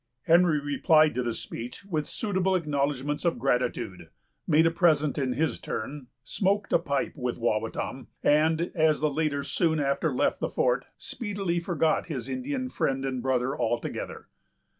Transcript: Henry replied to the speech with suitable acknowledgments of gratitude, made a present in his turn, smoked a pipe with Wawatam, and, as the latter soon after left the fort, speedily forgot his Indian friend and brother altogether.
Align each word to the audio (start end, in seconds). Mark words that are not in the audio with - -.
Henry 0.23 0.59
replied 0.59 1.13
to 1.13 1.21
the 1.21 1.31
speech 1.35 1.85
with 1.85 2.07
suitable 2.07 2.55
acknowledgments 2.55 3.23
of 3.23 3.37
gratitude, 3.37 4.09
made 4.47 4.65
a 4.65 4.71
present 4.71 5.19
in 5.19 5.33
his 5.33 5.59
turn, 5.59 6.07
smoked 6.23 6.73
a 6.73 6.79
pipe 6.79 7.13
with 7.15 7.37
Wawatam, 7.37 8.07
and, 8.23 8.71
as 8.73 8.99
the 8.99 9.11
latter 9.11 9.43
soon 9.43 9.79
after 9.79 10.11
left 10.11 10.39
the 10.39 10.49
fort, 10.49 10.85
speedily 10.97 11.59
forgot 11.59 12.07
his 12.07 12.27
Indian 12.29 12.67
friend 12.67 13.05
and 13.05 13.21
brother 13.21 13.55
altogether. 13.55 14.27